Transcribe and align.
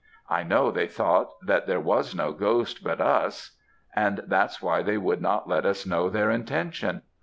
I 0.31 0.41
know 0.41 0.71
they 0.71 0.87
thought 0.87 1.29
that 1.45 1.67
there 1.67 1.79
was 1.79 2.15
no 2.15 2.31
ghost 2.31 2.83
but 2.83 2.99
us, 2.99 3.55
and 3.95 4.23
that's 4.25 4.59
why 4.59 4.81
they 4.81 4.97
would 4.97 5.21
not 5.21 5.47
let 5.47 5.63
us 5.63 5.85
know 5.85 6.09
their 6.09 6.31
intention. 6.31 7.03